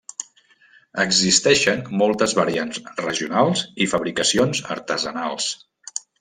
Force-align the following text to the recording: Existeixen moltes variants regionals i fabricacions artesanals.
Existeixen 1.03 1.83
moltes 2.03 2.33
variants 2.39 2.81
regionals 3.09 3.63
i 3.87 3.89
fabricacions 3.93 4.65
artesanals. 4.79 5.53